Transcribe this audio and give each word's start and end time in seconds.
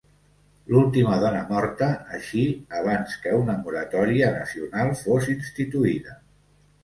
L'última 0.69 1.17
dona 1.23 1.41
morta 1.49 1.89
així 2.19 2.45
abans 2.79 3.13
que 3.25 3.35
una 3.41 3.57
moratòria 3.67 4.31
nacional 4.39 4.89
fos 5.03 5.29
instituïda. 5.35 6.17